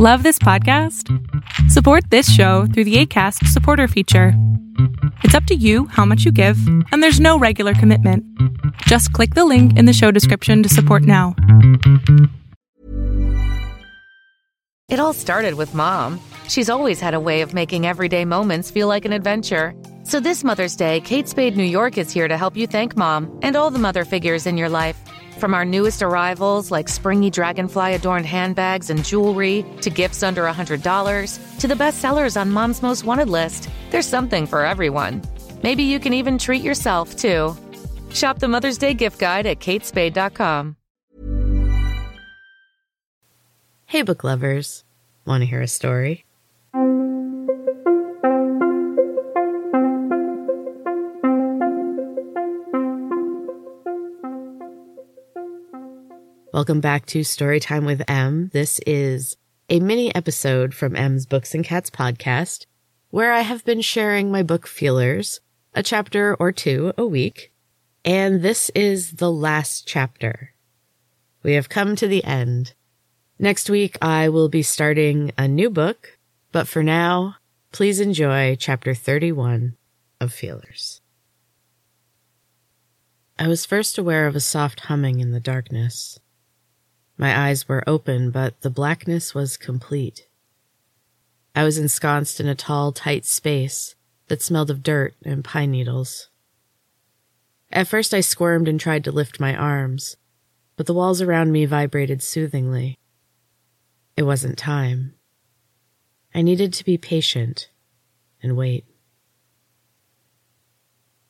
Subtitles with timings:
[0.00, 1.08] Love this podcast?
[1.70, 4.32] Support this show through the ACAST supporter feature.
[5.22, 6.58] It's up to you how much you give,
[6.90, 8.24] and there's no regular commitment.
[8.78, 11.36] Just click the link in the show description to support now.
[14.88, 16.18] It all started with mom.
[16.48, 19.76] She's always had a way of making everyday moments feel like an adventure.
[20.02, 23.38] So this Mother's Day, Kate Spade New York is here to help you thank mom
[23.42, 25.00] and all the mother figures in your life.
[25.38, 31.58] From our newest arrivals, like springy dragonfly adorned handbags and jewelry, to gifts under $100,
[31.58, 35.22] to the best sellers on mom's most wanted list, there's something for everyone.
[35.62, 37.56] Maybe you can even treat yourself, too.
[38.10, 40.76] Shop the Mother's Day gift guide at katespade.com.
[43.86, 44.84] Hey, book lovers.
[45.26, 46.24] Want to hear a story?
[56.64, 58.48] Welcome back to Storytime with Em.
[58.54, 59.36] This is
[59.68, 62.64] a mini episode from Em's Books and Cats podcast,
[63.10, 65.40] where I have been sharing my book feelers,
[65.74, 67.52] a chapter or two a week.
[68.02, 70.54] And this is the last chapter.
[71.42, 72.72] We have come to the end.
[73.38, 76.18] Next week, I will be starting a new book,
[76.50, 77.36] but for now,
[77.72, 79.76] please enjoy chapter 31
[80.18, 81.02] of Feelers.
[83.38, 86.18] I was first aware of a soft humming in the darkness.
[87.24, 90.28] My eyes were open, but the blackness was complete.
[91.54, 93.94] I was ensconced in a tall, tight space
[94.28, 96.28] that smelled of dirt and pine needles.
[97.72, 100.18] At first, I squirmed and tried to lift my arms,
[100.76, 102.98] but the walls around me vibrated soothingly.
[104.18, 105.14] It wasn't time.
[106.34, 107.70] I needed to be patient
[108.42, 108.84] and wait.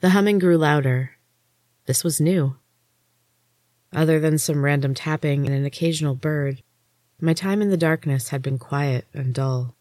[0.00, 1.12] The humming grew louder.
[1.84, 2.56] This was new.
[3.96, 6.62] Other than some random tapping and an occasional bird,
[7.18, 9.74] my time in the darkness had been quiet and dull.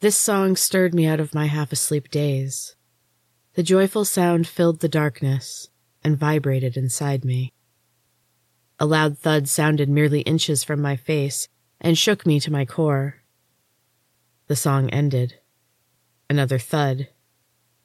[0.00, 2.76] This song stirred me out of my half asleep daze.
[3.56, 5.68] The joyful sound filled the darkness
[6.02, 7.52] and vibrated inside me.
[8.78, 11.46] A loud thud sounded merely inches from my face
[11.78, 13.16] and shook me to my core.
[14.46, 15.34] The song ended.
[16.30, 17.08] Another thud,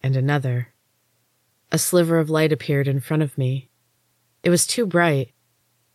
[0.01, 0.73] and another.
[1.73, 3.69] A sliver of light appeared in front of me,
[4.45, 5.33] it was too bright.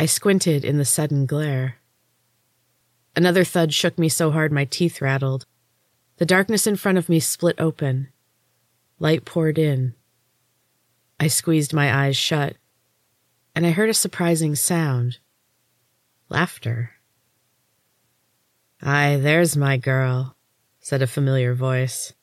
[0.00, 1.76] I squinted in the sudden glare.
[3.14, 5.44] Another thud shook me so hard my teeth rattled.
[6.16, 8.08] The darkness in front of me split open.
[8.98, 9.92] Light poured in.
[11.20, 12.56] I squeezed my eyes shut,
[13.54, 15.18] and I heard a surprising sound
[16.30, 16.92] laughter.
[18.80, 20.34] Aye, there's my girl,
[20.78, 22.14] said a familiar voice.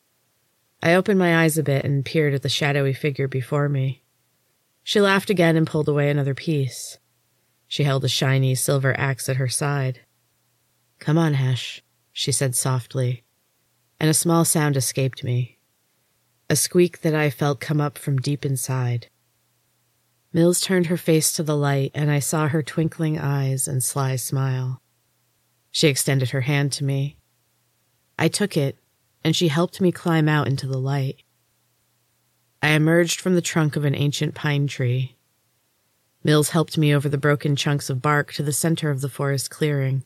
[0.81, 4.01] I opened my eyes a bit and peered at the shadowy figure before me.
[4.81, 6.97] She laughed again and pulled away another piece.
[7.67, 10.01] She held a shiny silver axe at her side.
[10.99, 13.23] Come on, Hesh, she said softly,
[13.99, 15.59] and a small sound escaped me.
[16.49, 19.07] A squeak that I felt come up from deep inside.
[20.31, 24.15] Mills turned her face to the light, and I saw her twinkling eyes and sly
[24.15, 24.81] smile.
[25.71, 27.17] She extended her hand to me.
[28.17, 28.77] I took it,
[29.23, 31.23] and she helped me climb out into the light.
[32.61, 35.16] I emerged from the trunk of an ancient pine tree.
[36.27, 39.49] Mills helped me over the broken chunks of bark to the center of the forest
[39.49, 40.03] clearing.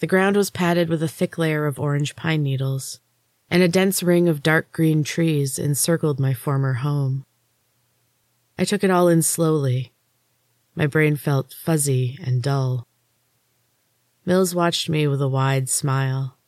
[0.00, 2.98] The ground was padded with a thick layer of orange pine needles,
[3.48, 7.24] and a dense ring of dark green trees encircled my former home.
[8.58, 9.92] I took it all in slowly.
[10.74, 12.88] My brain felt fuzzy and dull.
[14.26, 16.38] Mills watched me with a wide smile.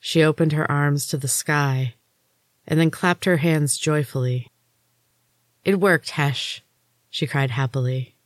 [0.00, 1.94] She opened her arms to the sky
[2.66, 4.48] and then clapped her hands joyfully.
[5.64, 6.64] It worked, Hesh,
[7.10, 8.16] she cried happily.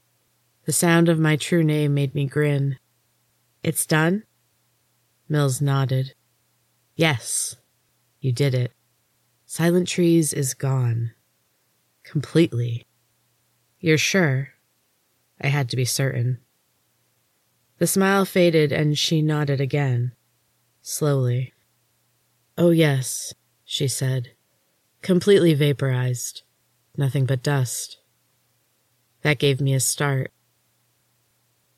[0.67, 2.79] The sound of my true name made me grin.
[3.63, 4.25] It's done?
[5.29, 6.15] Mills nodded.
[6.95, 7.57] Yes,
[8.21, 8.73] you did it.
[9.47, 11.13] Silent Trees is gone.
[12.03, 12.87] Completely.
[13.81, 14.51] You're sure?
[15.41, 16.39] I had to be certain.
[17.79, 20.13] The smile faded and she nodded again,
[20.81, 21.53] slowly.
[22.57, 23.35] Oh, yes,
[23.65, 24.33] she said.
[25.03, 26.43] Completely vaporized.
[26.97, 27.99] Nothing but dust.
[29.25, 30.33] That gave me a start.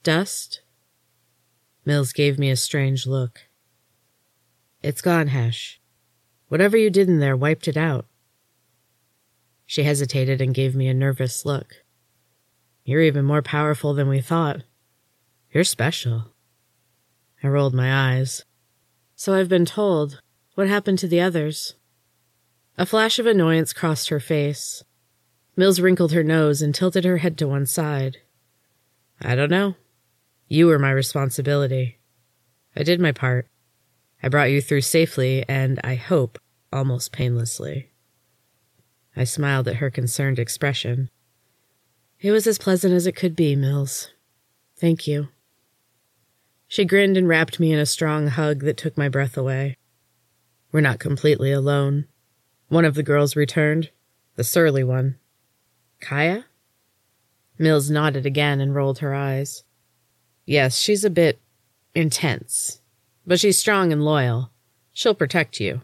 [0.03, 0.63] Dust?
[1.85, 3.43] Mills gave me a strange look.
[4.83, 5.81] It's gone, Hesh.
[6.49, 8.07] Whatever you did in there wiped it out.
[9.65, 11.85] She hesitated and gave me a nervous look.
[12.85, 14.65] You're even more powerful than we thought.
[15.53, 16.33] You're special.
[17.45, 18.45] I rolled my eyes.
[19.15, 20.21] So I've been told.
[20.57, 21.75] What happened to the others?
[22.77, 24.83] A flash of annoyance crossed her face.
[25.57, 28.19] Mills wrinkled her nose and tilted her head to one side.
[29.21, 29.75] I don't know.
[30.49, 31.99] You were my responsibility.
[32.77, 33.49] I did my part.
[34.23, 36.39] I brought you through safely and, I hope,
[36.73, 37.91] almost painlessly.
[39.17, 41.09] I smiled at her concerned expression.
[42.21, 44.11] It was as pleasant as it could be, Mills.
[44.77, 45.29] Thank you.
[46.69, 49.77] She grinned and wrapped me in a strong hug that took my breath away.
[50.71, 52.07] We're not completely alone.
[52.69, 53.91] One of the girls returned,
[54.35, 55.17] the surly one.
[56.07, 56.45] Kaya?
[57.59, 59.65] Mills nodded again and rolled her eyes.
[60.45, 61.41] Yes, she's a bit
[61.97, 62.81] intense,
[63.27, 64.53] but she's strong and loyal.
[64.93, 65.81] She'll protect you.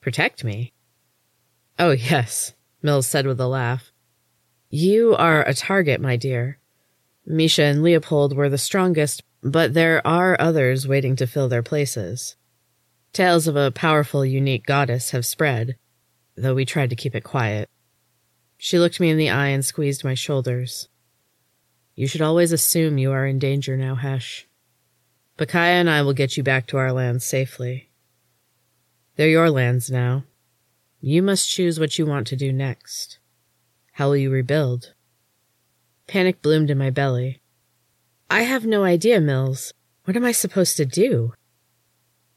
[0.00, 0.72] Protect me?
[1.76, 3.90] Oh, yes, Mills said with a laugh.
[4.70, 6.60] You are a target, my dear.
[7.26, 12.36] Misha and Leopold were the strongest, but there are others waiting to fill their places.
[13.12, 15.74] Tales of a powerful, unique goddess have spread,
[16.36, 17.68] though we tried to keep it quiet.
[18.58, 20.88] She looked me in the eye and squeezed my shoulders.
[21.94, 24.46] You should always assume you are in danger now, Hesh.
[25.38, 27.90] Bakaya and I will get you back to our lands safely.
[29.16, 30.24] They're your lands now.
[31.00, 33.20] You must choose what you want to do next.
[33.92, 34.94] How will you rebuild?
[36.08, 37.40] Panic bloomed in my belly.
[38.28, 39.72] I have no idea, Mills.
[40.04, 41.34] What am I supposed to do?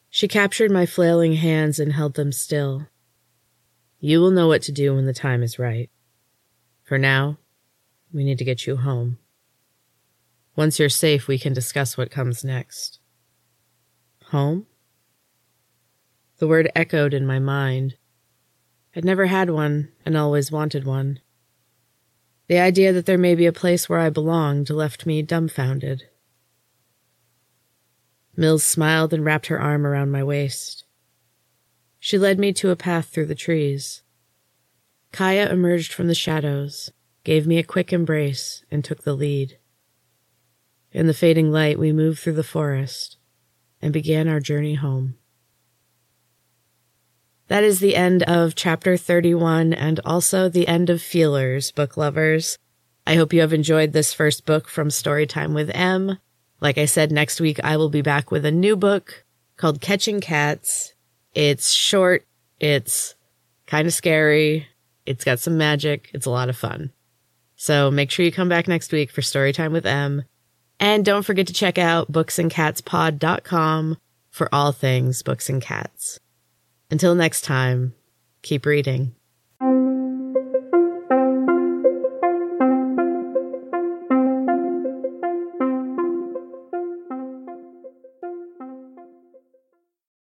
[0.10, 2.88] She captured my flailing hands and held them still.
[4.00, 5.90] You will know what to do when the time is right.
[6.92, 7.38] For now,
[8.12, 9.18] we need to get you home.
[10.58, 13.00] Once you're safe, we can discuss what comes next.
[14.32, 14.66] Home?
[16.40, 17.96] The word echoed in my mind.
[18.94, 21.22] I'd never had one and always wanted one.
[22.50, 26.10] The idea that there may be a place where I belonged left me dumbfounded.
[28.36, 30.84] Mills smiled and wrapped her arm around my waist.
[32.02, 34.04] She led me to a path through the trees.
[35.12, 36.92] Kaya emerged from the shadows,
[37.24, 39.58] gave me a quick embrace, and took the lead.
[40.92, 43.18] In the fading light, we moved through the forest
[43.82, 45.16] and began our journey home.
[47.48, 52.58] That is the end of chapter 31 and also the end of Feelers, book lovers.
[53.06, 56.18] I hope you have enjoyed this first book from Storytime with Em.
[56.62, 59.26] Like I said, next week I will be back with a new book
[59.58, 60.94] called Catching Cats.
[61.34, 62.26] It's short,
[62.60, 63.16] it's
[63.66, 64.68] kind of scary,
[65.06, 66.92] it's got some magic, it's a lot of fun.
[67.56, 70.24] So make sure you come back next week for Storytime with Em.
[70.80, 73.98] And don't forget to check out booksandcatspod.com
[74.32, 76.20] for all things books and cats.
[76.90, 77.94] Until next time,
[78.42, 79.16] keep reading.